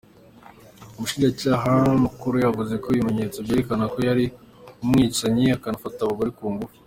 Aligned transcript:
Umushinjacaha 0.95 1.73
mukuru 2.03 2.35
yavuze 2.45 2.73
ko 2.83 2.87
ibimenyetso 2.91 3.37
vyerekana 3.45 3.85
ko 3.93 3.97
yari 4.07 4.25
umwicanyi 4.83 5.45
akanafata 5.57 5.99
abagore 6.03 6.31
ku 6.37 6.45
nguvu. 6.53 6.75